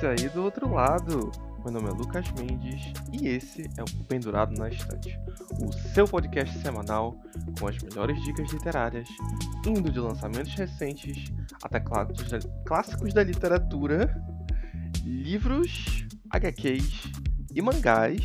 Você 0.00 0.06
aí 0.06 0.28
do 0.30 0.42
outro 0.42 0.72
lado. 0.72 1.30
Meu 1.62 1.72
nome 1.72 1.88
é 1.88 1.90
Lucas 1.90 2.24
Mendes 2.32 2.90
e 3.12 3.28
esse 3.28 3.68
é 3.76 3.82
o 3.82 4.04
Pendurado 4.04 4.58
na 4.58 4.70
Estante, 4.70 5.14
o 5.60 5.70
seu 5.92 6.08
podcast 6.08 6.58
semanal 6.60 7.20
com 7.58 7.68
as 7.68 7.76
melhores 7.82 8.18
dicas 8.22 8.50
literárias, 8.50 9.06
indo 9.66 9.92
de 9.92 10.00
lançamentos 10.00 10.54
recentes 10.54 11.30
até 11.62 11.78
clássicos 12.64 13.12
da 13.12 13.22
literatura, 13.22 14.10
livros, 15.04 16.06
HQs 16.30 17.12
e 17.54 17.60
mangás 17.60 18.22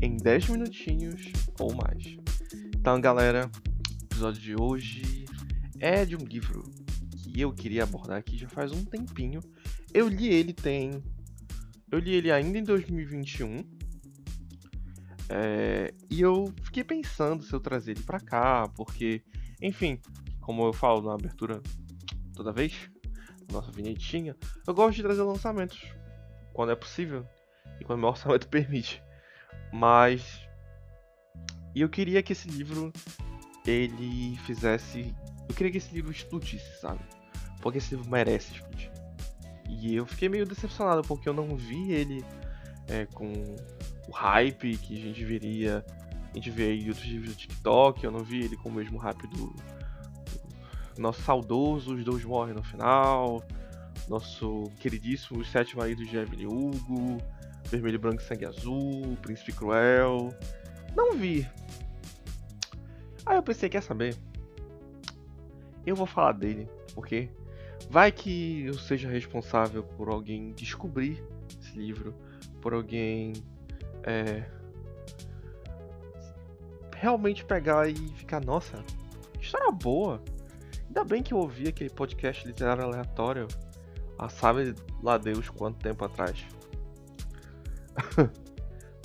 em 0.00 0.16
10 0.16 0.50
minutinhos 0.50 1.32
ou 1.58 1.74
mais. 1.74 2.16
Então, 2.76 3.00
galera, 3.00 3.50
o 3.52 4.04
episódio 4.04 4.40
de 4.40 4.54
hoje 4.54 5.24
é 5.80 6.04
de 6.04 6.14
um 6.14 6.24
livro 6.24 6.62
que 7.24 7.40
eu 7.40 7.52
queria 7.52 7.82
abordar 7.82 8.18
aqui 8.18 8.38
já 8.38 8.48
faz 8.48 8.70
um 8.70 8.84
tempinho. 8.84 9.40
Eu 9.96 10.08
li 10.08 10.28
ele 10.28 10.52
tem. 10.52 11.02
Eu 11.90 11.98
li 11.98 12.12
ele 12.12 12.30
ainda 12.30 12.58
em 12.58 12.62
2021. 12.62 13.64
É, 15.30 15.94
e 16.10 16.20
eu 16.20 16.52
fiquei 16.64 16.84
pensando 16.84 17.42
se 17.42 17.50
eu 17.54 17.58
trazer 17.58 17.92
ele 17.92 18.02
pra 18.02 18.20
cá, 18.20 18.68
porque, 18.76 19.22
enfim, 19.62 19.98
como 20.38 20.66
eu 20.66 20.72
falo 20.74 21.00
na 21.00 21.14
abertura 21.14 21.62
toda 22.34 22.52
vez, 22.52 22.90
nossa 23.50 23.72
vinhetinha, 23.72 24.36
eu 24.66 24.74
gosto 24.74 24.96
de 24.96 25.02
trazer 25.02 25.22
lançamentos 25.22 25.80
quando 26.52 26.72
é 26.72 26.76
possível 26.76 27.26
e 27.80 27.84
quando 27.86 28.00
meu 28.00 28.10
orçamento 28.10 28.48
permite. 28.48 29.02
Mas 29.72 30.46
e 31.74 31.80
eu 31.80 31.88
queria 31.88 32.22
que 32.22 32.34
esse 32.34 32.48
livro 32.48 32.92
ele 33.66 34.36
fizesse, 34.44 35.16
eu 35.48 35.54
queria 35.54 35.72
que 35.72 35.78
esse 35.78 35.94
livro 35.94 36.12
explodisse, 36.12 36.80
sabe? 36.82 37.00
Porque 37.62 37.78
esse 37.78 37.94
livro 37.94 38.10
merece 38.10 38.52
explodir. 38.52 38.95
E 39.68 39.94
eu 39.94 40.06
fiquei 40.06 40.28
meio 40.28 40.46
decepcionado 40.46 41.02
porque 41.02 41.28
eu 41.28 41.34
não 41.34 41.56
vi 41.56 41.92
ele 41.92 42.24
é, 42.88 43.06
com 43.06 43.32
o 44.08 44.12
hype 44.12 44.76
que 44.76 44.96
a 44.96 45.00
gente 45.00 45.24
veria, 45.24 45.84
a 46.30 46.34
gente 46.34 46.50
vê 46.50 46.64
aí 46.70 46.88
outros 46.88 47.06
livros 47.06 47.30
do 47.30 47.36
TikTok, 47.36 48.04
eu 48.04 48.10
não 48.10 48.22
vi 48.22 48.44
ele 48.44 48.56
com 48.56 48.68
o 48.68 48.72
mesmo 48.72 48.98
hype 48.98 49.26
do, 49.28 49.54
nosso 50.98 51.22
saudoso 51.22 51.94
Os 51.94 52.04
Dois 52.04 52.24
Morrem 52.24 52.54
no 52.54 52.62
Final, 52.62 53.42
nosso 54.08 54.64
queridíssimo 54.80 55.44
Sete 55.44 55.76
Maridos 55.76 56.08
de 56.08 56.16
Evelyn 56.16 56.46
Hugo, 56.46 57.18
Vermelho, 57.64 57.98
Branco 57.98 58.22
e 58.22 58.24
Sangue 58.24 58.46
Azul, 58.46 59.16
Príncipe 59.22 59.52
Cruel. 59.52 60.34
Não 60.94 61.12
vi. 61.12 61.46
Aí 63.24 63.36
eu 63.36 63.42
pensei, 63.42 63.68
quer 63.68 63.82
saber? 63.82 64.16
Eu 65.84 65.96
vou 65.96 66.06
falar 66.06 66.32
dele, 66.32 66.68
porque 66.94 67.28
vai 67.88 68.10
que 68.12 68.64
eu 68.64 68.74
seja 68.74 69.08
responsável 69.08 69.82
por 69.82 70.08
alguém 70.08 70.52
descobrir 70.52 71.22
esse 71.60 71.78
livro, 71.78 72.14
por 72.60 72.74
alguém 72.74 73.32
é, 74.02 74.44
realmente 76.96 77.44
pegar 77.44 77.88
e 77.88 77.94
ficar, 77.94 78.44
nossa, 78.44 78.82
que 79.34 79.44
história 79.44 79.70
boa. 79.70 80.22
Ainda 80.86 81.04
bem 81.04 81.22
que 81.22 81.34
eu 81.34 81.38
ouvi 81.38 81.68
aquele 81.68 81.90
podcast 81.90 82.46
literário 82.46 82.84
aleatório 82.84 83.46
há 84.18 84.28
sabe 84.28 84.74
lá 85.02 85.18
Deus 85.18 85.48
quanto 85.50 85.78
tempo 85.78 86.04
atrás. 86.04 86.44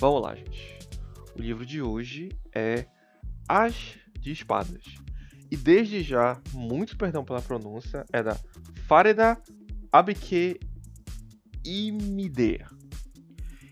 Vamos 0.00 0.22
lá, 0.22 0.34
gente. 0.34 0.78
O 1.36 1.40
livro 1.40 1.64
de 1.64 1.82
hoje 1.82 2.30
é 2.54 2.86
As 3.48 3.96
de 4.18 4.32
Espadas. 4.32 4.82
E 5.50 5.56
desde 5.56 6.02
já, 6.02 6.40
muito 6.52 6.96
perdão 6.96 7.24
pela 7.24 7.42
pronúncia, 7.42 8.04
é 8.10 8.22
da 8.22 8.36
Farida 8.92 9.38
Abke 9.90 10.60
Imide. 11.64 12.62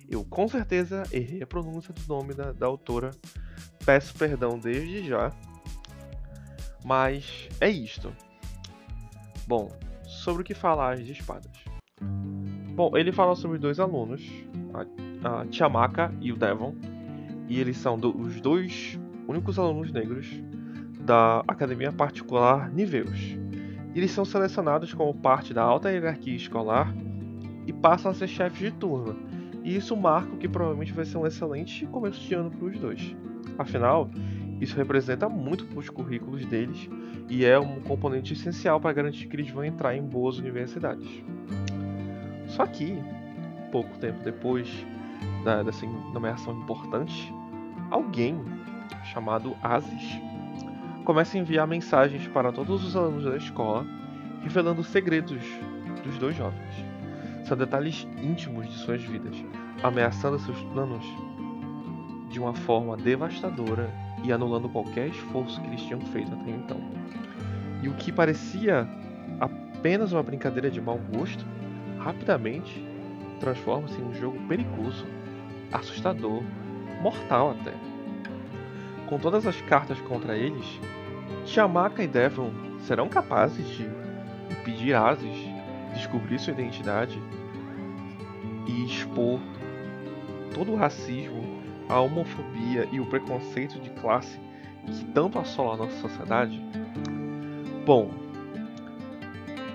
Eu 0.08 0.24
com 0.24 0.48
certeza 0.48 1.02
errei 1.12 1.42
a 1.42 1.46
pronúncia 1.46 1.92
do 1.92 2.00
nome 2.08 2.32
da, 2.32 2.52
da 2.52 2.64
autora. 2.64 3.10
Peço 3.84 4.14
perdão 4.14 4.58
desde 4.58 5.06
já. 5.06 5.30
Mas 6.82 7.50
é 7.60 7.68
isto. 7.68 8.10
Bom, 9.46 9.70
sobre 10.06 10.40
o 10.40 10.44
que 10.44 10.54
falar 10.54 10.96
de 10.96 11.12
espadas. 11.12 11.52
Bom, 12.74 12.96
ele 12.96 13.12
fala 13.12 13.36
sobre 13.36 13.58
dois 13.58 13.78
alunos, 13.78 14.26
a, 14.72 15.42
a 15.42 15.46
Tiamaka 15.48 16.14
e 16.22 16.32
o 16.32 16.36
Devon, 16.36 16.74
e 17.46 17.60
eles 17.60 17.76
são 17.76 17.98
do, 17.98 18.18
os 18.18 18.40
dois 18.40 18.98
únicos 19.28 19.58
alunos 19.58 19.92
negros 19.92 20.26
da 21.00 21.40
academia 21.46 21.92
particular 21.92 22.72
Niveus. 22.72 23.38
Eles 23.94 24.10
são 24.12 24.24
selecionados 24.24 24.94
como 24.94 25.14
parte 25.14 25.52
da 25.52 25.62
alta 25.62 25.90
hierarquia 25.90 26.36
escolar 26.36 26.94
e 27.66 27.72
passam 27.72 28.10
a 28.10 28.14
ser 28.14 28.28
chefes 28.28 28.58
de 28.58 28.70
turma. 28.70 29.16
E 29.62 29.76
isso 29.76 29.96
marca 29.96 30.32
o 30.32 30.38
que 30.38 30.48
provavelmente 30.48 30.92
vai 30.92 31.04
ser 31.04 31.18
um 31.18 31.26
excelente 31.26 31.86
começo 31.86 32.20
de 32.20 32.34
ano 32.34 32.50
para 32.50 32.66
os 32.66 32.78
dois. 32.78 33.16
Afinal, 33.58 34.08
isso 34.60 34.76
representa 34.76 35.28
muito 35.28 35.64
para 35.66 35.78
os 35.78 35.88
currículos 35.88 36.44
deles 36.46 36.88
e 37.28 37.44
é 37.44 37.58
um 37.58 37.80
componente 37.80 38.32
essencial 38.32 38.80
para 38.80 38.92
garantir 38.92 39.26
que 39.26 39.36
eles 39.36 39.50
vão 39.50 39.64
entrar 39.64 39.96
em 39.96 40.02
boas 40.02 40.38
universidades. 40.38 41.08
Só 42.48 42.66
que, 42.66 42.98
pouco 43.70 43.96
tempo 43.98 44.22
depois 44.22 44.68
da, 45.44 45.62
dessa 45.62 45.86
nomeação 45.86 46.54
importante, 46.58 47.32
alguém 47.90 48.40
chamado 49.12 49.54
Asis 49.62 50.20
começa 51.04 51.36
a 51.36 51.40
enviar 51.40 51.66
mensagens 51.66 52.26
para 52.28 52.52
todos 52.52 52.84
os 52.84 52.96
alunos 52.96 53.24
da 53.24 53.36
escola, 53.36 53.86
revelando 54.42 54.82
segredos 54.82 55.42
dos 56.04 56.18
dois 56.18 56.36
jovens. 56.36 56.74
São 57.44 57.56
detalhes 57.56 58.06
íntimos 58.22 58.68
de 58.68 58.74
suas 58.74 59.02
vidas, 59.02 59.36
ameaçando 59.82 60.38
seus 60.38 60.60
planos 60.72 61.04
de 62.30 62.38
uma 62.38 62.54
forma 62.54 62.96
devastadora 62.96 63.92
e 64.22 64.32
anulando 64.32 64.68
qualquer 64.68 65.08
esforço 65.08 65.60
que 65.60 65.66
eles 65.66 65.82
tinham 65.82 66.00
feito 66.00 66.32
até 66.32 66.50
então. 66.50 66.80
E 67.82 67.88
o 67.88 67.94
que 67.94 68.12
parecia 68.12 68.86
apenas 69.40 70.12
uma 70.12 70.22
brincadeira 70.22 70.70
de 70.70 70.80
mau 70.80 70.98
gosto, 71.12 71.44
rapidamente 71.98 72.84
transforma-se 73.40 73.98
em 73.98 74.04
um 74.04 74.14
jogo 74.14 74.38
perigoso, 74.46 75.06
assustador, 75.72 76.42
mortal 77.02 77.52
até. 77.52 77.72
Com 79.10 79.18
todas 79.18 79.46
as 79.46 79.60
cartas 79.62 80.00
contra 80.00 80.36
eles, 80.36 80.80
Tiamaka 81.44 82.02
e 82.02 82.06
Devon 82.06 82.52
serão 82.78 83.08
capazes 83.08 83.68
de 83.68 83.90
impedir 84.50 84.94
Asis 84.94 85.36
descobrir 85.92 86.38
sua 86.38 86.52
identidade 86.52 87.20
e 88.66 88.84
expor 88.84 89.40
todo 90.54 90.72
o 90.72 90.76
racismo, 90.76 91.60
a 91.88 92.00
homofobia 92.00 92.88
e 92.92 93.00
o 93.00 93.06
preconceito 93.06 93.80
de 93.80 93.90
classe 93.90 94.38
que 94.86 95.04
tanto 95.06 95.38
assola 95.38 95.74
a 95.74 95.76
nossa 95.76 96.00
sociedade? 96.00 96.62
Bom, 97.84 98.10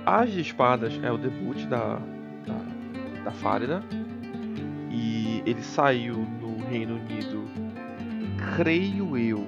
As 0.05 0.31
de 0.31 0.39
Espadas 0.39 0.97
é 1.03 1.11
o 1.11 1.17
debut 1.17 1.65
da, 1.65 1.99
da, 2.45 3.23
da 3.25 3.31
Fárida 3.31 3.83
e 4.89 5.43
ele 5.45 5.61
saiu 5.61 6.15
no 6.15 6.63
Reino 6.67 6.95
Unido, 6.95 7.44
creio 8.55 9.17
eu, 9.17 9.45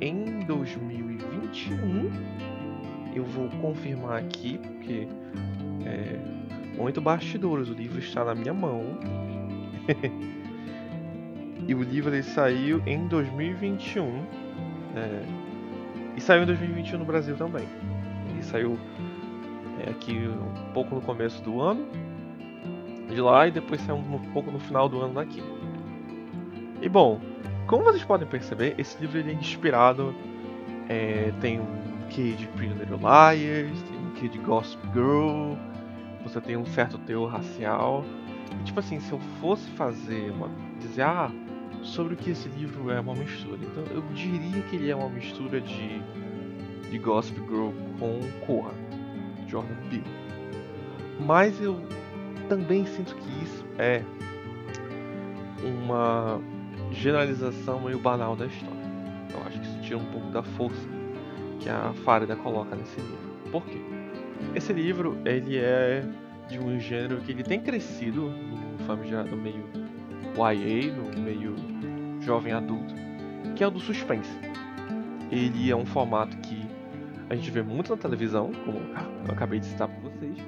em 0.00 0.40
2021. 0.40 2.10
Eu 3.14 3.24
vou 3.24 3.48
confirmar 3.60 4.18
aqui 4.18 4.58
porque 4.58 5.08
é 5.84 6.18
muito 6.76 7.00
bastidores. 7.00 7.70
O 7.70 7.72
livro 7.72 7.98
está 7.98 8.24
na 8.24 8.34
minha 8.34 8.52
mão. 8.52 8.82
e 11.66 11.74
o 11.74 11.82
livro 11.82 12.14
ele 12.14 12.22
saiu 12.22 12.82
em 12.86 13.08
2021. 13.08 14.22
É, 14.94 15.22
e 16.16 16.20
saiu 16.20 16.42
em 16.42 16.46
2021 16.46 16.98
no 16.98 17.04
Brasil 17.06 17.34
também. 17.34 17.66
Ele 18.30 18.42
saiu 18.42 18.78
é, 19.86 19.90
aqui 19.90 20.12
um 20.12 20.72
pouco 20.74 20.94
no 20.94 21.00
começo 21.00 21.42
do 21.42 21.62
ano 21.62 21.86
de 23.08 23.20
lá 23.22 23.48
e 23.48 23.50
depois 23.50 23.80
saiu 23.80 23.96
um 23.96 24.18
pouco 24.34 24.50
no 24.50 24.58
final 24.58 24.86
do 24.86 25.00
ano 25.00 25.14
daqui. 25.14 25.42
E 26.82 26.88
bom, 26.88 27.20
como 27.68 27.84
vocês 27.84 28.02
podem 28.02 28.26
perceber, 28.26 28.74
esse 28.78 28.98
livro 28.98 29.20
é 29.20 29.32
inspirado. 29.32 30.14
É, 30.88 31.32
tem 31.40 31.60
um 31.60 31.66
quê 32.08 32.32
de 32.32 32.46
Pretty 32.48 32.72
Little 32.72 32.96
Liars, 32.96 33.82
tem 33.82 33.98
um 33.98 34.10
quê 34.12 34.26
de 34.26 34.38
Gossip 34.38 34.82
Girl, 34.94 35.52
você 36.24 36.40
tem 36.40 36.56
um 36.56 36.64
certo 36.64 36.96
teor 36.98 37.30
racial. 37.30 38.04
E, 38.58 38.64
tipo 38.64 38.80
assim, 38.80 38.98
se 38.98 39.12
eu 39.12 39.20
fosse 39.38 39.68
fazer 39.72 40.30
uma. 40.30 40.50
dizer, 40.80 41.02
ah, 41.02 41.30
sobre 41.82 42.14
o 42.14 42.16
que 42.16 42.30
esse 42.30 42.48
livro 42.48 42.90
é 42.90 42.98
uma 42.98 43.14
mistura. 43.14 43.58
Então 43.60 43.84
eu 43.94 44.02
diria 44.14 44.62
que 44.62 44.76
ele 44.76 44.90
é 44.90 44.96
uma 44.96 45.10
mistura 45.10 45.60
de, 45.60 46.02
de 46.90 46.98
Gossip 46.98 47.38
Girl 47.40 47.68
com 47.98 48.18
Corra, 48.46 48.72
Jordan 49.46 49.76
Peele. 49.90 50.04
Mas 51.20 51.60
eu 51.60 51.78
também 52.48 52.86
sinto 52.86 53.14
que 53.14 53.44
isso 53.44 53.64
é 53.76 54.02
uma 55.62 56.40
generalização 56.92 57.80
meio 57.80 57.98
banal 57.98 58.34
da 58.34 58.46
história. 58.46 58.76
Eu 59.32 59.42
acho 59.46 59.60
que 59.60 59.66
isso 59.66 59.80
tira 59.80 59.98
um 59.98 60.04
pouco 60.06 60.30
da 60.30 60.42
força 60.42 60.88
que 61.60 61.68
a 61.68 61.92
Farida 62.04 62.36
coloca 62.36 62.74
nesse 62.74 63.00
livro. 63.00 63.18
Por 63.50 63.64
quê? 63.64 63.78
Esse 64.54 64.72
livro 64.72 65.18
ele 65.24 65.58
é 65.58 66.04
de 66.48 66.58
um 66.58 66.78
gênero 66.78 67.18
que 67.18 67.32
ele 67.32 67.42
tem 67.42 67.60
crescido 67.60 68.30
no 68.30 68.78
famigerado 68.84 69.36
meio 69.36 69.64
YA, 70.36 70.92
no 70.94 71.20
meio 71.20 71.54
jovem 72.20 72.52
adulto, 72.52 72.94
que 73.54 73.62
é 73.62 73.66
o 73.66 73.70
do 73.70 73.80
suspense. 73.80 74.30
Ele 75.30 75.70
é 75.70 75.76
um 75.76 75.84
formato 75.84 76.36
que 76.38 76.66
a 77.28 77.34
gente 77.34 77.50
vê 77.50 77.62
muito 77.62 77.90
na 77.90 77.96
televisão, 77.96 78.50
como 78.64 78.78
eu 78.78 79.32
acabei 79.32 79.60
de 79.60 79.66
citar 79.66 79.88
para 79.88 80.10
vocês, 80.10 80.38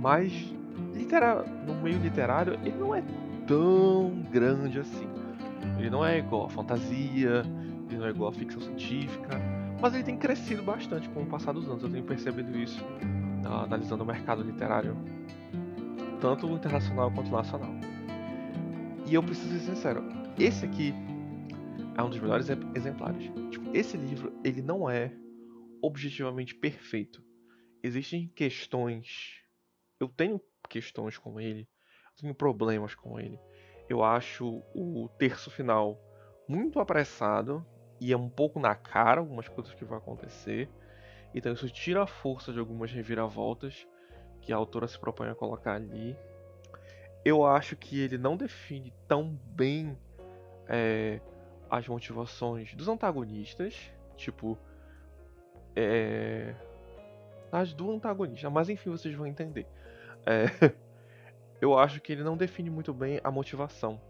mas 0.00 0.52
no 1.66 1.74
meio 1.76 1.98
literário 1.98 2.58
ele 2.62 2.76
não 2.76 2.94
é 2.94 3.02
tão 3.46 4.10
grande 4.30 4.78
assim. 4.80 5.08
Ele 5.78 5.90
não 5.90 6.04
é 6.04 6.18
igual 6.18 6.46
a 6.46 6.48
fantasia, 6.48 7.42
ele 7.88 7.98
não 7.98 8.06
é 8.06 8.10
igual 8.10 8.30
a 8.30 8.32
ficção 8.32 8.60
científica, 8.60 9.40
mas 9.80 9.94
ele 9.94 10.02
tem 10.02 10.16
crescido 10.16 10.62
bastante 10.62 11.08
com 11.10 11.22
o 11.22 11.26
passar 11.26 11.52
dos 11.52 11.68
anos. 11.68 11.82
Eu 11.82 11.90
tenho 11.90 12.04
percebido 12.04 12.56
isso 12.58 12.84
analisando 13.44 14.02
o 14.02 14.06
mercado 14.06 14.42
literário, 14.42 14.96
tanto 16.20 16.46
internacional 16.48 17.10
quanto 17.10 17.30
nacional. 17.30 17.70
E 19.06 19.14
eu 19.14 19.22
preciso 19.22 19.58
ser 19.58 19.74
sincero, 19.74 20.02
esse 20.38 20.66
aqui 20.66 20.92
é 21.96 22.02
um 22.02 22.10
dos 22.10 22.20
melhores 22.20 22.48
exemplares. 22.74 23.24
Tipo, 23.50 23.74
esse 23.74 23.96
livro 23.96 24.32
ele 24.44 24.60
não 24.60 24.90
é 24.90 25.12
objetivamente 25.80 26.54
perfeito. 26.54 27.24
Existem 27.82 28.28
questões. 28.34 29.42
Eu 29.98 30.08
tenho 30.08 30.40
questões 30.68 31.16
com 31.16 31.40
ele, 31.40 31.60
eu 31.60 32.22
tenho 32.22 32.34
problemas 32.34 32.94
com 32.94 33.18
ele. 33.18 33.38
Eu 33.88 34.04
acho 34.04 34.62
o 34.74 35.08
terço 35.18 35.50
final 35.50 35.98
muito 36.46 36.78
apressado 36.78 37.64
e 38.00 38.12
é 38.12 38.16
um 38.16 38.28
pouco 38.28 38.60
na 38.60 38.74
cara 38.74 39.20
algumas 39.20 39.48
coisas 39.48 39.72
que 39.74 39.84
vão 39.84 39.98
acontecer. 39.98 40.68
Então 41.34 41.52
isso 41.52 41.68
tira 41.68 42.02
a 42.02 42.06
força 42.06 42.52
de 42.52 42.58
algumas 42.58 42.92
reviravoltas 42.92 43.86
que 44.40 44.52
a 44.52 44.56
autora 44.56 44.86
se 44.86 44.98
propõe 44.98 45.28
a 45.28 45.34
colocar 45.34 45.74
ali. 45.74 46.16
Eu 47.24 47.44
acho 47.44 47.76
que 47.76 48.00
ele 48.00 48.16
não 48.16 48.36
define 48.36 48.92
tão 49.06 49.38
bem 49.54 49.98
é, 50.68 51.20
as 51.70 51.86
motivações 51.86 52.74
dos 52.74 52.88
antagonistas, 52.88 53.92
tipo 54.16 54.58
é, 55.76 56.54
as 57.52 57.72
do 57.72 57.90
antagonista, 57.90 58.48
mas 58.50 58.68
enfim 58.68 58.90
vocês 58.90 59.14
vão 59.14 59.26
entender. 59.26 59.66
É, 60.24 60.72
eu 61.60 61.78
acho 61.78 62.00
que 62.00 62.12
ele 62.12 62.22
não 62.22 62.36
define 62.36 62.70
muito 62.70 62.92
bem 62.92 63.20
a 63.22 63.30
motivação 63.30 64.00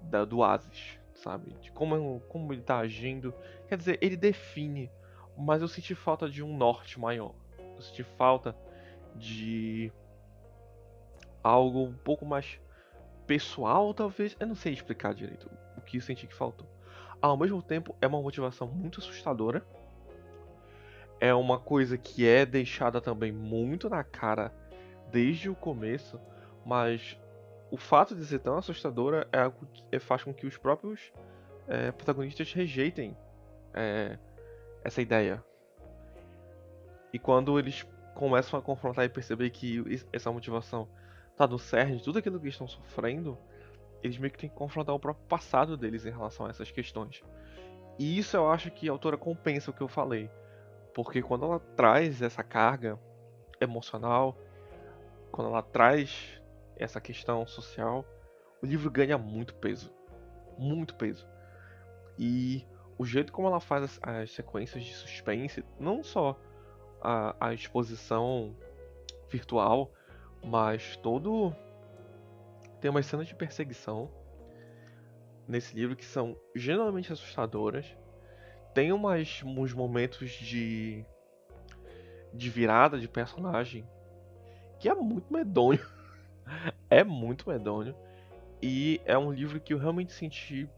da, 0.00 0.24
do 0.24 0.42
Asis, 0.42 0.98
sabe? 1.14 1.52
De 1.60 1.70
como, 1.72 2.20
como 2.28 2.52
ele 2.52 2.62
tá 2.62 2.78
agindo. 2.78 3.34
Quer 3.68 3.76
dizer, 3.76 3.98
ele 4.00 4.16
define 4.16 4.90
mas 5.36 5.62
eu 5.62 5.68
senti 5.68 5.94
falta 5.94 6.28
de 6.28 6.42
um 6.42 6.56
norte 6.56 6.98
maior. 7.00 7.34
Eu 7.58 7.80
senti 7.80 8.02
falta 8.02 8.54
de 9.14 9.92
algo 11.42 11.84
um 11.84 11.94
pouco 11.94 12.24
mais 12.24 12.60
pessoal, 13.26 13.92
talvez. 13.94 14.36
Eu 14.38 14.46
não 14.46 14.54
sei 14.54 14.72
explicar 14.72 15.14
direito 15.14 15.50
o 15.76 15.80
que 15.80 15.96
eu 15.96 16.00
senti 16.00 16.26
que 16.26 16.34
faltou. 16.34 16.68
Ao 17.20 17.36
mesmo 17.36 17.62
tempo, 17.62 17.94
é 18.00 18.06
uma 18.06 18.20
motivação 18.20 18.66
muito 18.66 19.00
assustadora. 19.00 19.64
É 21.20 21.32
uma 21.32 21.58
coisa 21.58 21.96
que 21.96 22.26
é 22.26 22.44
deixada 22.44 23.00
também 23.00 23.30
muito 23.30 23.88
na 23.88 24.02
cara 24.02 24.52
desde 25.12 25.48
o 25.48 25.54
começo, 25.54 26.18
mas 26.64 27.18
o 27.70 27.76
fato 27.76 28.14
de 28.14 28.24
ser 28.24 28.40
tão 28.40 28.56
assustadora 28.56 29.28
é 29.30 29.40
algo 29.40 29.66
que 29.66 29.98
faz 29.98 30.24
com 30.24 30.32
que 30.32 30.46
os 30.46 30.56
próprios 30.56 31.12
é, 31.68 31.92
protagonistas 31.92 32.52
rejeitem 32.52 33.16
é, 33.74 34.18
essa 34.82 35.00
ideia. 35.00 35.42
E 37.12 37.18
quando 37.18 37.58
eles 37.58 37.86
começam 38.14 38.58
a 38.58 38.62
confrontar 38.62 39.04
e 39.04 39.08
perceber 39.08 39.50
que 39.50 39.84
essa 40.12 40.30
motivação 40.32 40.88
tá 41.36 41.46
no 41.46 41.58
cerne 41.58 41.96
de 41.96 42.04
tudo 42.04 42.18
aquilo 42.18 42.38
que 42.38 42.46
eles 42.46 42.54
estão 42.54 42.68
sofrendo, 42.68 43.38
eles 44.02 44.18
meio 44.18 44.32
que 44.32 44.38
têm 44.38 44.50
que 44.50 44.56
confrontar 44.56 44.94
o 44.94 45.00
próprio 45.00 45.24
passado 45.26 45.76
deles 45.76 46.04
em 46.04 46.10
relação 46.10 46.46
a 46.46 46.50
essas 46.50 46.70
questões. 46.70 47.22
E 47.98 48.18
isso 48.18 48.36
eu 48.36 48.50
acho 48.50 48.70
que 48.70 48.88
a 48.88 48.92
autora 48.92 49.16
compensa 49.16 49.70
o 49.70 49.74
que 49.74 49.82
eu 49.82 49.88
falei. 49.88 50.30
Porque 50.94 51.22
quando 51.22 51.44
ela 51.44 51.60
traz 51.60 52.20
essa 52.20 52.42
carga 52.42 52.98
emocional, 53.60 54.36
quando 55.32 55.48
ela 55.48 55.62
traz 55.62 56.40
essa 56.76 57.00
questão 57.00 57.46
social, 57.46 58.04
o 58.62 58.66
livro 58.66 58.90
ganha 58.90 59.16
muito 59.16 59.54
peso. 59.54 59.90
Muito 60.58 60.94
peso. 60.94 61.26
E 62.18 62.64
o 62.98 63.04
jeito 63.04 63.32
como 63.32 63.48
ela 63.48 63.58
faz 63.58 63.84
as, 63.84 64.00
as 64.02 64.30
sequências 64.32 64.84
de 64.84 64.94
suspense, 64.94 65.64
não 65.80 66.04
só 66.04 66.38
a, 67.00 67.34
a 67.48 67.54
exposição 67.54 68.54
virtual, 69.30 69.90
mas 70.44 70.96
todo. 70.98 71.54
Tem 72.80 72.90
umas 72.90 73.06
cenas 73.06 73.26
de 73.26 73.34
perseguição 73.34 74.10
nesse 75.48 75.74
livro 75.74 75.96
que 75.96 76.04
são 76.04 76.36
geralmente 76.54 77.12
assustadoras. 77.12 77.86
Tem 78.74 78.92
umas, 78.92 79.42
uns 79.44 79.72
momentos 79.72 80.30
de. 80.30 81.06
de 82.34 82.50
virada 82.50 82.98
de 82.98 83.08
personagem 83.08 83.86
que 84.82 84.88
é 84.88 84.94
muito 84.96 85.32
medonho. 85.32 85.78
é 86.90 87.04
muito 87.04 87.48
medonho. 87.48 87.94
E 88.60 89.00
é 89.04 89.16
um 89.16 89.32
livro 89.32 89.60
que 89.60 89.72
eu 89.72 89.78
realmente 89.78 90.12
senti 90.12 90.68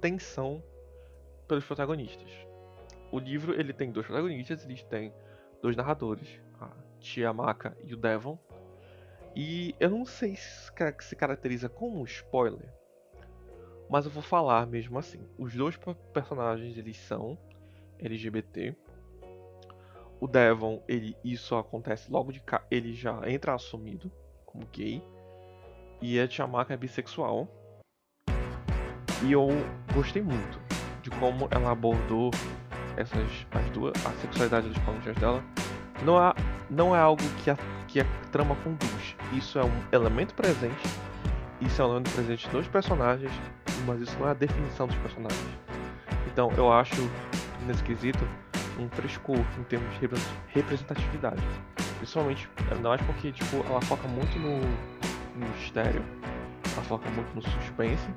tensão 0.00 0.64
pelos 1.46 1.66
protagonistas. 1.66 2.30
O 3.12 3.18
livro 3.18 3.52
ele 3.52 3.74
tem 3.74 3.92
dois 3.92 4.06
protagonistas, 4.06 4.64
eles 4.64 4.82
têm 4.84 5.12
dois 5.60 5.76
narradores, 5.76 6.40
a 6.58 6.70
Tia 7.00 7.34
Maka 7.34 7.76
e 7.84 7.92
o 7.92 7.98
Devon. 7.98 8.38
E 9.36 9.74
eu 9.78 9.90
não 9.90 10.06
sei 10.06 10.36
se 10.36 10.72
se 11.00 11.14
caracteriza 11.14 11.68
como 11.68 12.02
spoiler, 12.04 12.72
mas 13.90 14.06
eu 14.06 14.10
vou 14.10 14.22
falar 14.22 14.66
mesmo 14.66 14.98
assim. 14.98 15.20
Os 15.36 15.54
dois 15.54 15.78
personagens 16.14 16.78
eles 16.78 16.96
são 16.96 17.36
LGBT. 17.98 18.74
O 20.20 20.28
Devon, 20.28 20.82
ele 20.86 21.16
isso 21.24 21.56
acontece 21.56 22.12
logo 22.12 22.30
de 22.30 22.40
cá, 22.40 22.62
ele 22.70 22.92
já 22.92 23.22
entra 23.26 23.54
assumido 23.54 24.12
como 24.44 24.66
gay. 24.66 25.02
E 26.02 26.20
a 26.20 26.28
Tia 26.28 26.46
Maka 26.46 26.74
é 26.74 26.76
bissexual. 26.76 27.48
E 29.24 29.32
eu 29.32 29.48
gostei 29.94 30.22
muito 30.22 30.60
de 31.02 31.10
como 31.10 31.48
ela 31.50 31.70
abordou 31.72 32.30
essas 32.96 33.46
as 33.52 33.70
duas 33.70 33.92
a 34.04 34.10
sexualidade 34.20 34.68
dos 34.68 34.78
personagens 34.78 35.16
dela 35.18 35.44
não 36.04 36.22
é 36.22 36.34
não 36.68 36.96
é 36.96 37.00
algo 37.00 37.22
que 37.42 37.50
a, 37.50 37.56
que 37.88 38.00
a 38.00 38.04
trama 38.30 38.56
conduz 38.56 39.16
isso 39.32 39.58
é 39.58 39.64
um 39.64 39.84
elemento 39.92 40.34
presente 40.34 40.82
isso 41.60 41.80
é 41.80 41.84
um 41.84 41.88
elemento 41.90 42.12
presente 42.12 42.48
nos 42.52 42.68
personagens 42.68 43.32
mas 43.86 44.00
isso 44.00 44.18
não 44.18 44.28
é 44.28 44.30
a 44.32 44.34
definição 44.34 44.86
dos 44.86 44.96
personagens 44.96 45.58
então 46.30 46.50
eu 46.56 46.72
acho 46.72 47.00
nesse 47.66 47.82
quesito 47.82 48.26
um 48.78 48.88
frescor 48.88 49.38
em 49.58 49.62
termos 49.64 49.92
de 49.98 50.08
representatividade 50.48 51.42
principalmente 51.98 52.48
ainda 52.70 52.88
mais 52.88 53.02
porque 53.02 53.32
tipo 53.32 53.56
ela 53.68 53.80
foca 53.82 54.06
muito 54.08 54.38
no, 54.38 54.60
no 55.38 55.52
mistério 55.56 56.04
ela 56.72 56.84
foca 56.84 57.08
muito 57.10 57.34
no 57.34 57.42
suspense 57.42 58.08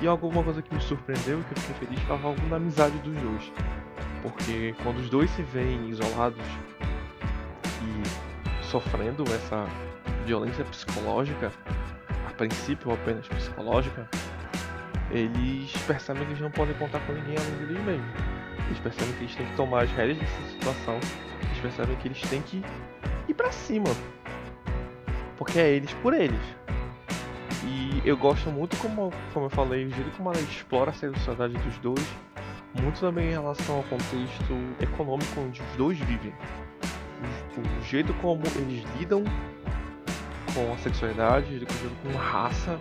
e 0.00 0.06
alguma 0.06 0.42
coisa 0.42 0.60
que 0.60 0.74
me 0.74 0.80
surpreendeu 0.80 1.40
e 1.40 1.44
que 1.44 1.52
eu 1.52 1.62
fiquei 1.62 1.86
feliz 1.86 2.02
foi 2.04 2.16
algo 2.16 2.46
na 2.48 2.56
amizade 2.56 2.98
dos 2.98 3.14
dois. 3.16 3.52
Porque 4.22 4.74
quando 4.82 4.98
os 4.98 5.08
dois 5.08 5.30
se 5.30 5.42
veem 5.42 5.88
isolados 5.88 6.44
e 7.82 8.64
sofrendo 8.66 9.24
essa 9.32 9.66
violência 10.26 10.64
psicológica, 10.64 11.50
a 12.28 12.32
princípio 12.32 12.92
apenas 12.92 13.26
psicológica, 13.26 14.08
eles 15.10 15.72
percebem 15.86 16.24
que 16.24 16.32
eles 16.32 16.42
não 16.42 16.50
podem 16.50 16.74
contar 16.74 17.00
com 17.06 17.12
ninguém 17.12 17.36
além 17.38 17.66
deles 17.66 17.84
mesmos. 17.84 18.35
Eles 18.66 18.78
percebem 18.80 19.14
que 19.14 19.24
eles 19.24 19.34
têm 19.34 19.46
que 19.46 19.56
tomar 19.56 19.84
as 19.84 19.90
rédeas 19.92 20.18
dessa 20.18 20.48
situação. 20.50 20.94
Eles 21.42 21.58
percebem 21.60 21.96
que 21.96 22.08
eles 22.08 22.20
têm 22.22 22.42
que 22.42 22.62
ir 23.28 23.34
pra 23.34 23.50
cima. 23.52 23.88
Porque 25.36 25.58
é 25.58 25.70
eles 25.70 25.92
por 25.94 26.14
eles. 26.14 26.40
E 27.64 28.02
eu 28.04 28.16
gosto 28.16 28.50
muito, 28.50 28.76
como, 28.78 29.12
como 29.32 29.46
eu 29.46 29.50
falei, 29.50 29.86
o 29.86 29.90
jeito 29.90 30.10
como 30.16 30.32
ela 30.32 30.40
explora 30.40 30.90
a 30.90 30.94
sexualidade 30.94 31.54
dos 31.58 31.78
dois, 31.78 32.06
muito 32.80 33.00
também 33.00 33.28
em 33.28 33.32
relação 33.32 33.76
ao 33.76 33.82
contexto 33.84 34.54
econômico 34.80 35.40
onde 35.40 35.60
os 35.62 35.76
dois 35.76 35.98
vivem. 35.98 36.32
O, 37.56 37.60
o 37.60 37.84
jeito 37.84 38.12
como 38.14 38.42
eles 38.56 38.84
lidam 38.98 39.24
com 40.54 40.72
a 40.72 40.78
sexualidade, 40.78 41.46
o 41.46 41.58
jeito 41.58 41.96
com 42.02 42.16
raça, 42.16 42.78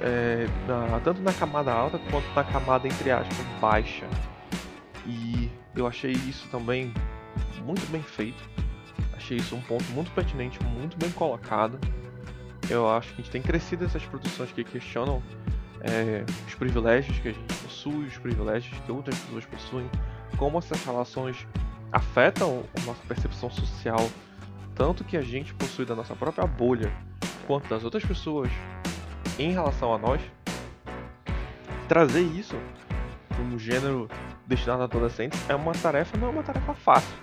é, 0.00 0.46
na, 0.66 1.00
tanto 1.00 1.20
na 1.20 1.32
camada 1.32 1.72
alta 1.72 1.98
quanto 2.10 2.26
na 2.34 2.44
camada, 2.44 2.88
entre 2.88 3.10
aspas, 3.10 3.46
baixa. 3.60 4.06
E 5.10 5.50
eu 5.74 5.86
achei 5.86 6.12
isso 6.12 6.48
também 6.48 6.94
muito 7.64 7.84
bem 7.90 8.02
feito. 8.02 8.42
Achei 9.14 9.36
isso 9.36 9.54
um 9.54 9.60
ponto 9.60 9.84
muito 9.90 10.10
pertinente, 10.12 10.62
muito 10.64 10.96
bem 10.96 11.10
colocado 11.10 11.78
eu 12.70 12.88
acho 12.88 13.08
que 13.08 13.14
a 13.14 13.24
gente 13.24 13.30
tem 13.30 13.42
crescido 13.42 13.84
essas 13.84 14.04
produções 14.04 14.52
que 14.52 14.62
questionam 14.62 15.20
é, 15.80 16.24
os 16.46 16.54
privilégios 16.54 17.18
que 17.18 17.28
a 17.28 17.32
gente 17.32 17.54
possui, 17.54 18.06
os 18.06 18.16
privilégios 18.18 18.78
que 18.80 18.92
outras 18.92 19.18
pessoas 19.18 19.44
possuem, 19.46 19.90
como 20.36 20.58
essas 20.58 20.82
relações 20.84 21.46
afetam 21.90 22.62
a 22.80 22.86
nossa 22.86 23.02
percepção 23.08 23.50
social, 23.50 24.08
tanto 24.74 25.02
que 25.02 25.16
a 25.16 25.22
gente 25.22 25.52
possui 25.54 25.84
da 25.84 25.96
nossa 25.96 26.14
própria 26.14 26.46
bolha, 26.46 26.92
quanto 27.46 27.68
das 27.68 27.82
outras 27.82 28.04
pessoas 28.04 28.50
em 29.38 29.50
relação 29.50 29.92
a 29.92 29.98
nós, 29.98 30.20
trazer 31.88 32.22
isso 32.22 32.54
para 33.28 33.42
um 33.42 33.58
gênero 33.58 34.08
destinado 34.50 34.82
a 34.82 34.84
adolescentes 34.84 35.40
é 35.48 35.54
uma 35.54 35.72
tarefa, 35.72 36.18
não 36.18 36.26
é 36.26 36.30
uma 36.30 36.42
tarefa 36.42 36.74
fácil. 36.74 37.16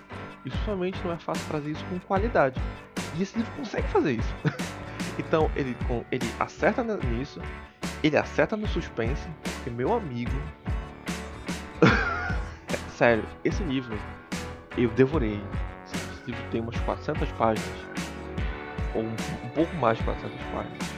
E 0.45 0.51
somente 0.65 0.97
não 1.03 1.11
é 1.11 1.17
fácil 1.17 1.45
trazer 1.47 1.71
isso 1.71 1.85
com 1.85 1.99
qualidade. 1.99 2.59
E 3.15 3.21
esse 3.21 3.37
livro 3.37 3.51
consegue 3.53 3.87
fazer 3.89 4.13
isso. 4.13 4.35
então 5.19 5.51
ele, 5.55 5.75
ele 6.09 6.25
acerta 6.39 6.83
nisso, 6.83 7.41
ele 8.01 8.17
acerta 8.17 8.55
no 8.55 8.65
suspense, 8.67 9.27
e 9.65 9.69
meu 9.69 9.93
amigo. 9.93 10.31
Sério, 12.95 13.25
esse 13.43 13.61
livro 13.63 13.99
eu 14.77 14.89
devorei. 14.91 15.41
Esse 15.85 16.31
livro 16.31 16.43
tem 16.49 16.61
umas 16.61 16.79
400 16.79 17.29
páginas, 17.33 17.69
ou 18.95 19.03
um, 19.03 19.15
um 19.45 19.49
pouco 19.49 19.75
mais 19.75 19.97
de 19.97 20.05
400 20.05 20.37
páginas. 20.53 20.97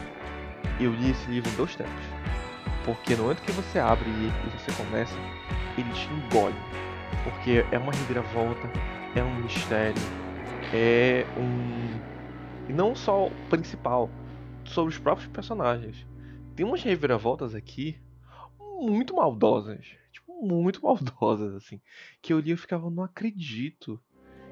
Eu 0.80 0.92
li 0.94 1.10
esse 1.10 1.30
livro 1.32 1.50
em 1.50 1.56
dois 1.56 1.76
tempos. 1.76 2.06
Porque 2.86 3.16
no 3.16 3.24
momento 3.24 3.42
que 3.42 3.52
você 3.52 3.80
abre 3.80 4.10
e 4.10 4.58
você 4.58 4.72
começa, 4.72 5.16
ele 5.78 5.92
te 5.92 6.08
engole. 6.14 6.56
Porque 7.24 7.66
é 7.72 7.78
uma 7.78 7.92
reviravolta, 7.92 8.70
é 9.16 9.24
um 9.24 9.36
mistério, 9.42 10.02
é 10.74 11.26
um. 11.38 12.70
E 12.70 12.74
não 12.74 12.96
só 12.96 13.28
o 13.28 13.32
principal, 13.50 14.10
sobre 14.70 14.94
os 14.94 15.00
próprios 15.00 15.28
personagens. 15.30 16.06
Tem 16.56 16.66
umas 16.66 16.84
reviravoltas 16.84 17.56
aqui 17.56 17.98
muito 18.60 19.16
maldosas. 19.16 19.86
Tipo, 20.12 20.46
muito 20.46 20.82
maldosas, 20.86 21.56
assim. 21.56 21.82
Que 22.22 22.34
eu 22.34 22.40
li 22.40 22.52
e 22.52 22.58
ficava, 22.58 22.90
não 22.90 23.04
acredito 23.04 24.00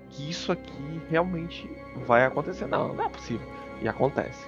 que 0.10 0.30
isso 0.30 0.52
aqui 0.52 1.02
realmente 1.10 1.70
vai 2.06 2.26
acontecer. 2.26 2.68
Não, 2.68 2.94
não 2.94 3.06
é 3.06 3.10
possível. 3.10 3.48
E 3.82 3.88
acontece. 3.88 4.48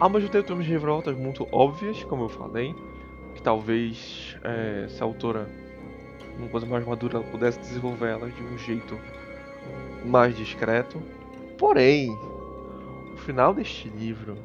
Ao 0.00 0.08
mesmo 0.08 0.28
tempo 0.28 0.46
temos 0.46 0.66
reviravoltas 0.66 1.16
muito 1.16 1.46
óbvias, 1.52 2.02
como 2.04 2.24
eu 2.24 2.28
falei. 2.28 2.74
Que 3.34 3.42
talvez 3.42 4.36
é, 4.42 4.88
se 4.88 5.02
a 5.02 5.04
autora, 5.04 5.48
uma 6.38 6.48
coisa 6.48 6.66
mais 6.66 6.86
madura, 6.86 7.20
pudesse 7.20 7.58
desenvolver 7.60 8.08
elas 8.08 8.34
de 8.34 8.42
um 8.42 8.56
jeito 8.58 8.98
mais 10.04 10.36
discreto. 10.36 11.02
Porém, 11.56 12.16
o 13.12 13.16
final 13.16 13.52
deste 13.52 13.88
livro 13.88 14.36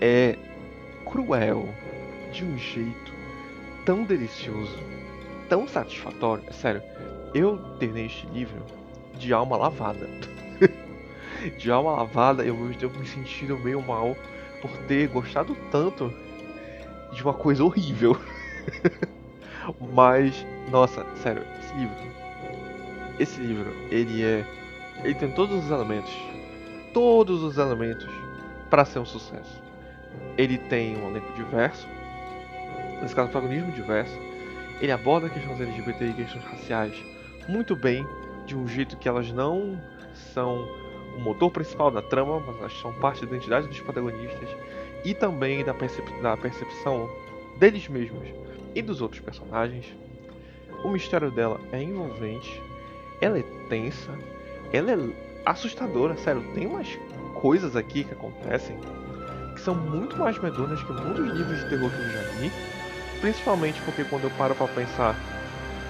é 0.00 0.36
cruel 1.04 1.68
de 2.32 2.44
um 2.44 2.56
jeito 2.56 3.12
tão 3.84 4.04
delicioso, 4.04 4.78
tão 5.48 5.66
satisfatório. 5.66 6.44
É 6.46 6.52
sério, 6.52 6.82
eu 7.34 7.58
terminei 7.78 8.06
este 8.06 8.26
livro 8.28 8.62
de 9.18 9.32
alma 9.32 9.56
lavada. 9.56 10.08
de 11.58 11.70
alma 11.70 11.92
lavada, 11.92 12.44
eu 12.44 12.56
mesmo 12.56 12.90
me 12.90 13.06
sentindo 13.06 13.58
meio 13.58 13.82
mal 13.82 14.16
por 14.60 14.70
ter 14.86 15.08
gostado 15.08 15.56
tanto 15.70 16.12
de 17.12 17.22
uma 17.22 17.34
coisa 17.34 17.64
horrível. 17.64 18.18
Mas, 19.92 20.46
nossa, 20.70 21.04
sério, 21.16 21.42
esse 21.60 21.74
livro. 21.74 21.96
Esse 23.18 23.40
livro, 23.40 23.74
ele 23.90 24.22
é. 24.22 24.44
Ele 25.04 25.14
tem 25.14 25.30
todos 25.30 25.64
os 25.64 25.70
elementos. 25.70 26.12
Todos 26.92 27.42
os 27.42 27.58
elementos 27.58 28.08
para 28.70 28.84
ser 28.84 28.98
um 28.98 29.04
sucesso. 29.04 29.62
Ele 30.36 30.58
tem 30.58 30.96
um 30.96 31.10
elenco 31.10 31.32
diverso. 31.34 31.86
Nesse 33.00 33.14
caso, 33.14 33.30
protagonismo 33.30 33.72
diverso. 33.72 34.18
Ele 34.80 34.92
aborda 34.92 35.28
questões 35.28 35.60
LGBT 35.60 36.06
e 36.06 36.12
questões 36.14 36.44
raciais 36.44 37.16
muito 37.48 37.76
bem, 37.76 38.06
de 38.44 38.56
um 38.56 38.66
jeito 38.66 38.96
que 38.96 39.08
elas 39.08 39.30
não 39.32 39.80
são 40.34 40.66
o 41.16 41.20
motor 41.20 41.50
principal 41.50 41.90
da 41.90 42.02
trama, 42.02 42.40
mas 42.40 42.58
elas 42.58 42.72
são 42.80 42.92
parte 42.94 43.24
da 43.24 43.28
identidade 43.28 43.68
dos 43.68 43.80
protagonistas 43.80 44.48
e 45.04 45.14
também 45.14 45.64
da, 45.64 45.72
percep 45.72 46.04
da 46.20 46.36
percepção 46.36 47.08
deles 47.58 47.88
mesmos 47.88 48.28
e 48.74 48.82
dos 48.82 49.00
outros 49.00 49.20
personagens. 49.20 49.86
O 50.86 50.88
mistério 50.88 51.32
dela 51.32 51.60
é 51.72 51.82
envolvente, 51.82 52.62
ela 53.20 53.36
é 53.36 53.42
tensa, 53.68 54.12
ela 54.72 54.92
é 54.92 54.98
assustadora, 55.44 56.16
sério, 56.16 56.44
tem 56.54 56.64
umas 56.64 56.86
coisas 57.34 57.74
aqui 57.74 58.04
que 58.04 58.12
acontecem 58.12 58.78
que 59.52 59.60
são 59.60 59.74
muito 59.74 60.16
mais 60.16 60.38
medonhas 60.38 60.80
que 60.84 60.92
muitos 60.92 61.26
livros 61.26 61.58
de 61.58 61.68
terror 61.70 61.90
que 61.90 61.98
eu 61.98 62.10
já 62.10 62.22
li, 62.38 62.52
principalmente 63.20 63.82
porque 63.82 64.04
quando 64.04 64.24
eu 64.24 64.30
paro 64.38 64.54
para 64.54 64.68
pensar, 64.68 65.16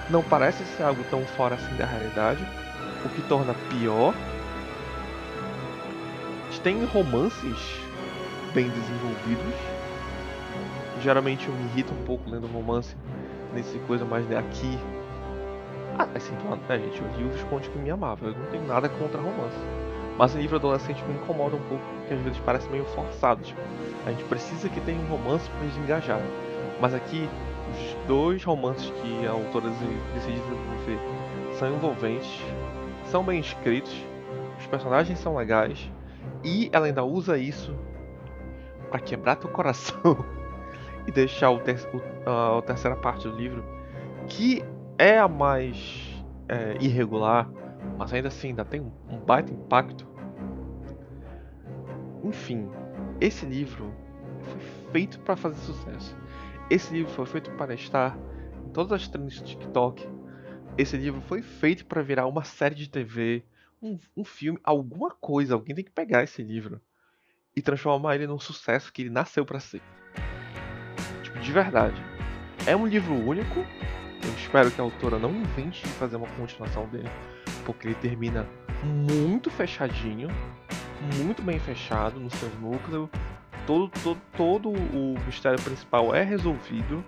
não 0.09 0.23
parece 0.23 0.65
ser 0.65 0.81
algo 0.81 1.03
tão 1.11 1.23
fora 1.27 1.53
assim 1.53 1.75
da 1.75 1.85
realidade, 1.85 2.43
o 3.05 3.09
que 3.09 3.21
torna 3.29 3.53
pior. 3.69 4.15
Tem 6.63 6.83
romances 6.85 7.79
bem 8.51 8.67
desenvolvidos. 8.67 9.53
Geralmente 11.03 11.47
eu 11.47 11.53
me 11.53 11.65
irrito 11.65 11.93
um 11.93 12.03
pouco 12.03 12.27
lendo 12.27 12.47
romance 12.47 12.95
nesse 13.57 13.79
coisa 13.79 14.05
mais 14.05 14.29
aqui. 14.31 14.77
Ah, 15.97 16.07
assim, 16.15 16.33
né, 16.69 16.79
gente? 16.79 17.01
Eu 17.01 17.07
li 17.17 17.23
o 17.25 17.29
Visconde 17.29 17.69
que 17.69 17.77
me 17.79 17.89
amava. 17.89 18.27
Eu 18.27 18.33
não 18.33 18.45
tenho 18.51 18.65
nada 18.67 18.87
contra 18.87 19.19
romance. 19.19 19.57
Mas 20.17 20.35
em 20.35 20.39
livro 20.39 20.57
adolescente 20.57 21.03
me 21.05 21.15
incomoda 21.15 21.55
um 21.55 21.61
pouco, 21.61 21.83
porque 21.99 22.13
às 22.13 22.21
vezes 22.21 22.39
parece 22.45 22.69
meio 22.69 22.85
forçado. 22.85 23.41
Tipo, 23.43 23.59
a 24.05 24.11
gente 24.11 24.23
precisa 24.25 24.69
que 24.69 24.79
tenha 24.81 24.99
um 24.99 25.07
romance 25.07 25.49
para 25.49 25.61
eles 25.61 25.77
engajar. 25.77 26.21
Mas 26.79 26.93
aqui, 26.93 27.27
os 27.71 28.07
dois 28.07 28.43
romances 28.43 28.89
que 28.89 29.27
a 29.27 29.31
autora 29.31 29.69
decidiu 30.13 30.41
desenvolver 30.43 30.99
são 31.53 31.73
envolventes, 31.73 32.41
são 33.05 33.23
bem 33.23 33.39
escritos, 33.39 33.93
os 34.59 34.67
personagens 34.67 35.17
são 35.19 35.35
legais, 35.35 35.91
e 36.43 36.69
ela 36.71 36.85
ainda 36.85 37.03
usa 37.03 37.37
isso 37.37 37.75
para 38.89 38.99
quebrar 38.99 39.35
teu 39.35 39.49
coração 39.49 40.23
e 41.07 41.11
deixar 41.11 41.49
o 41.49 41.59
ter 41.59 41.77
o, 41.93 42.29
a 42.29 42.61
terceira 42.61 42.95
parte 42.97 43.27
do 43.27 43.35
livro, 43.35 43.63
que 44.27 44.61
é 44.97 45.17
a 45.17 45.27
mais 45.27 46.21
é, 46.49 46.77
irregular, 46.81 47.49
mas 47.97 48.13
ainda 48.13 48.27
assim 48.27 48.49
ainda 48.49 48.65
tem 48.65 48.81
um 48.81 49.17
baita 49.25 49.51
impacto. 49.53 50.05
Enfim, 52.23 52.69
esse 53.21 53.45
livro 53.45 53.93
foi 54.41 54.59
feito 54.91 55.19
para 55.21 55.35
fazer 55.35 55.57
sucesso. 55.61 56.15
Esse 56.69 56.93
livro 56.93 57.11
foi 57.11 57.25
feito 57.25 57.49
para 57.51 57.73
estar 57.73 58.17
em 58.65 58.69
todas 58.69 58.91
as 58.91 59.07
trends 59.07 59.39
do 59.39 59.45
TikTok. 59.45 60.05
Esse 60.77 60.97
livro 60.97 61.21
foi 61.21 61.41
feito 61.41 61.85
para 61.85 62.01
virar 62.01 62.27
uma 62.27 62.43
série 62.43 62.75
de 62.75 62.89
TV, 62.89 63.43
um, 63.81 63.97
um 64.15 64.25
filme, 64.25 64.59
alguma 64.63 65.11
coisa. 65.11 65.53
Alguém 65.53 65.73
tem 65.73 65.85
que 65.85 65.91
pegar 65.91 66.23
esse 66.23 66.43
livro 66.43 66.81
e 67.55 67.61
transformar 67.61 68.15
ele 68.15 68.27
num 68.27 68.39
sucesso 68.39 68.91
que 68.91 69.03
ele 69.03 69.09
nasceu 69.09 69.45
para 69.45 69.59
ser. 69.59 69.79
Tipo, 69.79 70.06
de 71.41 71.51
verdade. 71.51 72.01
É 72.65 72.75
um 72.75 72.85
livro 72.85 73.13
único. 73.13 73.59
Eu 74.23 74.33
espero 74.37 74.71
que 74.71 74.81
a 74.81 74.83
autora 74.83 75.17
não 75.17 75.31
invente 75.31 75.83
de 75.83 75.89
fazer 75.93 76.15
uma 76.15 76.27
continuação 76.27 76.87
dele, 76.87 77.09
porque 77.65 77.87
ele 77.87 77.95
termina 77.95 78.47
muito 78.83 79.49
fechadinho, 79.49 80.29
muito 81.23 81.41
bem 81.41 81.59
fechado 81.59 82.19
no 82.19 82.29
seu 82.29 82.49
núcleo. 82.59 83.09
Todo, 83.65 83.89
todo, 84.03 84.21
todo 84.35 84.69
o 84.69 85.15
mistério 85.25 85.61
principal 85.61 86.13
é 86.15 86.23
resolvido. 86.23 87.03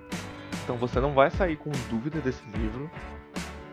Então 0.64 0.78
você 0.78 1.00
não 1.00 1.14
vai 1.14 1.32
sair 1.32 1.56
com 1.56 1.72
dúvida 1.90 2.20
desse 2.20 2.44
livro. 2.56 2.90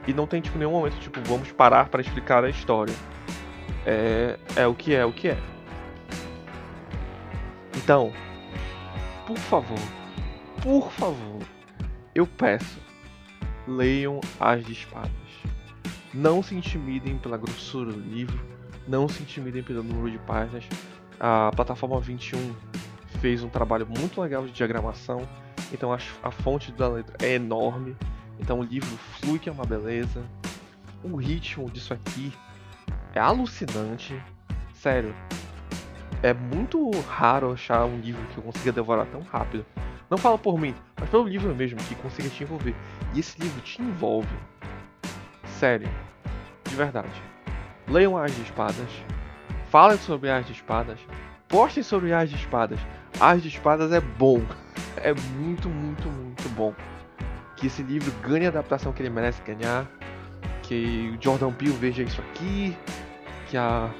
E 0.06 0.14
não 0.14 0.26
tem 0.26 0.40
tipo 0.40 0.56
nenhum 0.56 0.70
momento 0.70 0.98
tipo, 0.98 1.20
vamos 1.24 1.50
parar 1.52 1.88
para 1.88 2.00
explicar 2.00 2.44
a 2.44 2.48
história. 2.48 2.94
É, 3.84 4.38
é 4.56 4.66
o 4.66 4.74
que 4.74 4.94
é 4.94 5.04
o 5.04 5.12
que 5.12 5.28
é. 5.28 5.38
Então, 7.76 8.12
por 9.26 9.36
favor, 9.36 9.78
por 10.66 10.90
favor, 10.90 11.40
eu 12.12 12.26
peço, 12.26 12.80
leiam 13.68 14.20
As 14.40 14.66
de 14.66 14.72
Espadas. 14.72 15.12
Não 16.12 16.42
se 16.42 16.56
intimidem 16.56 17.16
pela 17.18 17.36
grossura 17.36 17.92
do 17.92 18.00
livro, 18.00 18.36
não 18.88 19.08
se 19.08 19.22
intimidem 19.22 19.62
pelo 19.62 19.84
número 19.84 20.10
de 20.10 20.18
páginas. 20.18 20.64
A 21.20 21.52
plataforma 21.54 22.00
21 22.00 22.52
fez 23.20 23.44
um 23.44 23.48
trabalho 23.48 23.86
muito 23.86 24.20
legal 24.20 24.44
de 24.44 24.50
diagramação, 24.50 25.20
então 25.72 25.92
a, 25.92 25.98
a 26.20 26.32
fonte 26.32 26.72
da 26.72 26.88
letra 26.88 27.16
é 27.24 27.34
enorme. 27.34 27.96
Então 28.40 28.58
o 28.58 28.64
livro 28.64 28.90
flui 29.20 29.38
que 29.38 29.48
é 29.48 29.52
uma 29.52 29.64
beleza. 29.64 30.24
O 31.04 31.14
ritmo 31.14 31.70
disso 31.70 31.94
aqui 31.94 32.32
é 33.14 33.20
alucinante. 33.20 34.20
Sério. 34.74 35.14
É 36.24 36.34
muito 36.34 36.90
raro 37.02 37.52
achar 37.52 37.84
um 37.84 38.00
livro 38.00 38.26
que 38.34 38.38
eu 38.38 38.42
consiga 38.42 38.72
devorar 38.72 39.06
tão 39.06 39.20
rápido. 39.20 39.64
Não 40.10 40.18
falo 40.18 40.38
por 40.38 40.58
mim, 40.58 40.74
mas 40.98 41.08
pelo 41.08 41.24
livro 41.24 41.54
mesmo, 41.54 41.78
que 41.80 41.94
consiga 41.96 42.28
te 42.28 42.42
envolver. 42.44 42.74
E 43.14 43.20
esse 43.20 43.40
livro 43.40 43.60
te 43.60 43.82
envolve. 43.82 44.36
Sério. 45.58 45.88
De 46.64 46.74
verdade. 46.74 47.22
Leiam 47.88 48.16
As 48.16 48.34
de 48.34 48.42
Espadas. 48.42 48.90
Falem 49.68 49.98
sobre 49.98 50.30
As 50.30 50.46
de 50.46 50.52
Espadas. 50.52 50.98
Postem 51.48 51.82
sobre 51.82 52.12
As 52.12 52.30
de 52.30 52.36
Espadas. 52.36 52.78
As 53.20 53.42
de 53.42 53.48
Espadas 53.48 53.92
é 53.92 54.00
bom. 54.00 54.42
É 54.96 55.12
muito, 55.38 55.68
muito, 55.68 56.08
muito 56.08 56.48
bom 56.50 56.74
que 57.56 57.66
esse 57.66 57.82
livro 57.82 58.12
ganhe 58.22 58.46
a 58.46 58.50
adaptação 58.50 58.92
que 58.92 59.02
ele 59.02 59.10
merece 59.10 59.40
ganhar, 59.42 59.86
que 60.62 61.16
o 61.16 61.22
Jordan 61.22 61.52
Peele 61.52 61.72
veja 61.72 62.02
isso 62.02 62.20
aqui, 62.20 62.76
que 63.48 63.56
a 63.56 63.90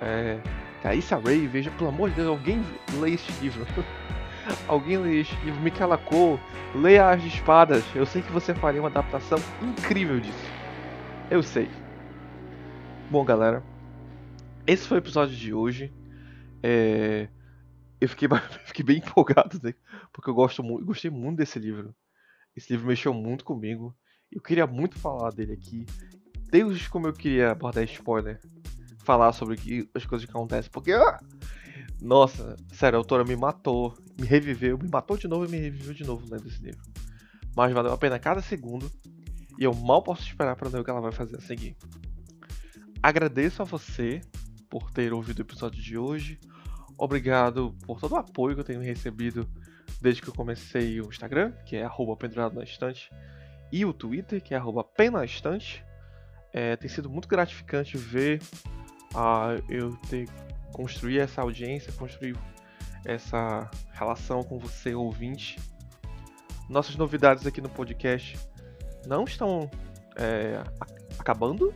É, 0.00 0.38
Thaisa 0.82 1.18
Ray, 1.18 1.46
veja, 1.46 1.70
pelo 1.72 1.90
amor 1.90 2.08
de 2.08 2.16
Deus, 2.16 2.28
alguém 2.28 2.64
lê 3.00 3.10
este 3.10 3.30
livro. 3.42 3.66
alguém 4.66 4.98
lê. 4.98 5.24
Michaela 5.62 5.98
Cole, 5.98 6.40
leia 6.74 7.10
As 7.10 7.22
Espadas. 7.24 7.84
Eu 7.94 8.06
sei 8.06 8.22
que 8.22 8.32
você 8.32 8.54
faria 8.54 8.80
uma 8.80 8.88
adaptação 8.88 9.38
incrível 9.62 10.20
disso. 10.20 10.50
Eu 11.30 11.42
sei. 11.42 11.68
Bom, 13.10 13.24
galera, 13.24 13.62
esse 14.66 14.86
foi 14.86 14.98
o 14.98 15.00
episódio 15.00 15.36
de 15.36 15.52
hoje. 15.52 15.92
É... 16.62 17.28
Eu 18.00 18.08
fiquei, 18.08 18.28
fiquei 18.66 18.84
bem 18.84 18.98
empolgado, 18.98 19.60
né? 19.62 19.74
porque 20.12 20.30
eu 20.30 20.34
gosto 20.34 20.62
muito, 20.62 20.84
gostei 20.84 21.10
muito 21.10 21.38
desse 21.38 21.58
livro. 21.58 21.94
Esse 22.56 22.72
livro 22.72 22.88
mexeu 22.88 23.14
muito 23.14 23.44
comigo. 23.44 23.94
Eu 24.30 24.40
queria 24.40 24.66
muito 24.66 24.98
falar 24.98 25.30
dele 25.30 25.52
aqui. 25.52 25.86
Deus, 26.50 26.88
como 26.88 27.06
eu 27.06 27.12
queria 27.12 27.52
abordar 27.52 27.84
spoiler 27.84 28.40
falar 29.04 29.32
sobre 29.32 29.88
as 29.94 30.04
coisas 30.04 30.24
que 30.24 30.30
acontecem, 30.30 30.70
porque. 30.70 30.92
Ah, 30.92 31.18
nossa, 32.00 32.56
sério, 32.72 32.96
a 32.96 33.00
autora 33.00 33.24
me 33.24 33.36
matou, 33.36 33.94
me 34.18 34.26
reviveu, 34.26 34.78
me 34.78 34.88
matou 34.88 35.16
de 35.16 35.28
novo 35.28 35.44
e 35.44 35.48
me 35.48 35.58
reviveu 35.58 35.92
de 35.92 36.04
novo 36.04 36.26
lendo 36.30 36.48
esse 36.48 36.62
livro. 36.62 36.80
Mas 37.54 37.72
valeu 37.72 37.92
a 37.92 37.98
pena 37.98 38.18
cada 38.18 38.40
segundo 38.40 38.90
e 39.58 39.64
eu 39.64 39.74
mal 39.74 40.02
posso 40.02 40.22
esperar 40.22 40.56
para 40.56 40.70
ver 40.70 40.80
o 40.80 40.84
que 40.84 40.90
ela 40.90 41.00
vai 41.00 41.12
fazer 41.12 41.36
a 41.36 41.40
seguir. 41.40 41.76
Agradeço 43.02 43.60
a 43.60 43.64
você 43.64 44.20
por 44.68 44.90
ter 44.90 45.12
ouvido 45.12 45.40
o 45.40 45.42
episódio 45.42 45.82
de 45.82 45.98
hoje. 45.98 46.38
Obrigado 46.96 47.74
por 47.86 48.00
todo 48.00 48.12
o 48.12 48.16
apoio 48.16 48.54
que 48.54 48.60
eu 48.60 48.64
tenho 48.64 48.80
recebido 48.80 49.48
desde 50.00 50.22
que 50.22 50.28
eu 50.28 50.34
comecei 50.34 51.00
o 51.00 51.08
Instagram, 51.08 51.52
que 51.66 51.76
é 51.76 51.88
pendurado 52.18 52.54
na 52.54 52.62
estante, 52.62 53.10
e 53.72 53.84
o 53.84 53.92
Twitter, 53.92 54.42
que 54.42 54.54
é 54.54 54.56
arroba 54.56 54.86
estante. 55.24 55.84
É, 56.52 56.76
tem 56.76 56.88
sido 56.88 57.08
muito 57.08 57.28
gratificante 57.28 57.96
ver 57.96 58.40
a 59.14 59.56
eu 59.68 59.96
ter 60.08 60.28
construir 60.72 61.18
essa 61.18 61.42
audiência, 61.42 61.92
construir 61.92 62.36
essa 63.04 63.70
relação 63.92 64.42
com 64.42 64.58
você, 64.58 64.94
ouvinte. 64.94 65.58
Nossas 66.68 66.96
novidades 66.96 67.46
aqui 67.46 67.60
no 67.60 67.68
podcast 67.68 68.38
não 69.06 69.24
estão 69.24 69.70
é, 70.16 70.62
acabando. 71.18 71.74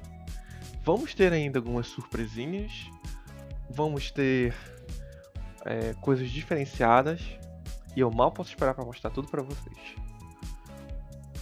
Vamos 0.83 1.15
ter 1.15 1.33
ainda 1.33 1.59
algumas 1.59 1.87
surpresinhas. 1.87 2.73
Vamos 3.71 4.11
ter 4.11 4.55
é, 5.65 5.95
coisas 6.01 6.31
diferenciadas. 6.31 7.23
E 7.97 8.01
eu 8.01 8.11
mal 8.11 8.31
posso 8.31 8.51
esperar 8.51 8.75
para 8.75 8.85
mostrar 8.85 9.11
tudo 9.11 9.29
para 9.29 9.43
vocês. 9.43 9.77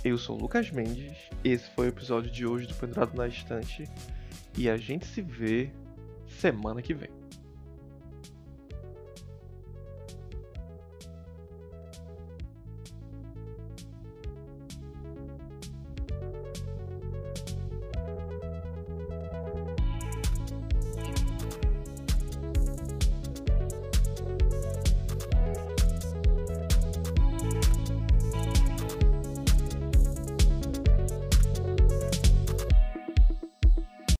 Eu 0.04 0.18
sou 0.18 0.36
o 0.36 0.40
Lucas 0.40 0.70
Mendes. 0.70 1.16
Esse 1.44 1.68
foi 1.70 1.86
o 1.86 1.88
episódio 1.88 2.30
de 2.30 2.46
hoje 2.46 2.66
do 2.66 2.74
Pendurado 2.74 3.16
na 3.16 3.26
Estante. 3.26 3.84
E 4.56 4.68
a 4.68 4.76
gente 4.76 5.06
se 5.06 5.22
vê 5.22 5.70
semana 6.26 6.82
que 6.82 6.94
vem. 6.94 7.21